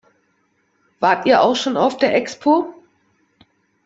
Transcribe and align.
Wart 0.99 1.27
ihr 1.27 1.43
auch 1.43 1.55
schon 1.55 1.77
auf 1.77 1.95
der 1.95 2.15
Expo? 2.15 2.73